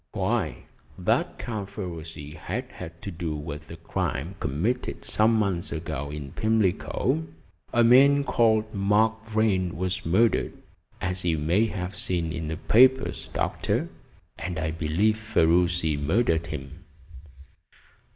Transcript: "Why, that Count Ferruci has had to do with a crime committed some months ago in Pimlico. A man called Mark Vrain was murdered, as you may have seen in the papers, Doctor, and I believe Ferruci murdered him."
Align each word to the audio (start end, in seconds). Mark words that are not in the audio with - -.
"Why, 0.13 0.63
that 0.97 1.37
Count 1.37 1.69
Ferruci 1.69 2.31
has 2.33 2.63
had 2.69 3.03
to 3.03 3.11
do 3.11 3.35
with 3.35 3.69
a 3.69 3.75
crime 3.77 4.33
committed 4.39 5.05
some 5.05 5.35
months 5.35 5.71
ago 5.71 6.09
in 6.09 6.31
Pimlico. 6.31 7.27
A 7.71 7.83
man 7.83 8.23
called 8.23 8.73
Mark 8.73 9.23
Vrain 9.27 9.77
was 9.77 10.03
murdered, 10.03 10.53
as 11.01 11.23
you 11.23 11.37
may 11.37 11.67
have 11.67 11.95
seen 11.95 12.33
in 12.33 12.47
the 12.47 12.57
papers, 12.57 13.29
Doctor, 13.33 13.89
and 14.39 14.57
I 14.57 14.71
believe 14.71 15.17
Ferruci 15.19 15.97
murdered 15.97 16.47
him." 16.47 16.83